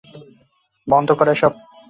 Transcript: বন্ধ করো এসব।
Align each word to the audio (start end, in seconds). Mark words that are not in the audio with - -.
বন্ধ 0.87 1.09
করো 1.11 1.31
এসব। 1.31 1.51